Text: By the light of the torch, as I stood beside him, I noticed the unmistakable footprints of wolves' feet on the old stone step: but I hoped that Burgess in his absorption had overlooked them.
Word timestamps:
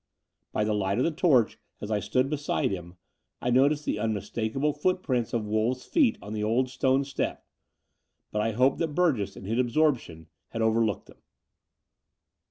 By 0.51 0.63
the 0.63 0.73
light 0.73 0.97
of 0.97 1.03
the 1.03 1.11
torch, 1.11 1.59
as 1.79 1.91
I 1.91 1.99
stood 1.99 2.27
beside 2.27 2.71
him, 2.71 2.95
I 3.39 3.51
noticed 3.51 3.85
the 3.85 3.99
unmistakable 3.99 4.73
footprints 4.73 5.31
of 5.31 5.45
wolves' 5.45 5.85
feet 5.85 6.17
on 6.23 6.33
the 6.33 6.43
old 6.43 6.71
stone 6.71 7.03
step: 7.03 7.45
but 8.31 8.41
I 8.41 8.53
hoped 8.53 8.79
that 8.79 8.95
Burgess 8.95 9.37
in 9.37 9.45
his 9.45 9.59
absorption 9.59 10.25
had 10.49 10.63
overlooked 10.63 11.05
them. 11.05 11.21